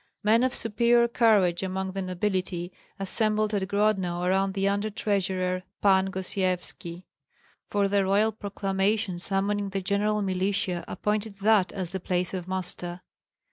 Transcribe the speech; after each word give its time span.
Men 0.23 0.41
of 0.41 0.55
superior 0.55 1.07
courage 1.07 1.61
among 1.61 1.91
the 1.91 2.01
nobility 2.01 2.71
assembled 2.99 3.53
at 3.53 3.67
Grodno 3.67 4.23
around 4.23 4.55
the 4.55 4.67
under 4.67 4.89
treasurer, 4.89 5.61
Pan 5.79 6.07
Gosyevski; 6.11 7.03
for 7.69 7.87
the 7.87 8.03
royal 8.03 8.31
proclamation 8.31 9.19
summoning 9.19 9.69
the 9.69 9.81
general 9.83 10.23
militia 10.23 10.83
appointed 10.87 11.35
that 11.41 11.71
as 11.71 11.91
the 11.91 11.99
place 11.99 12.33
of 12.33 12.47
muster. 12.47 13.01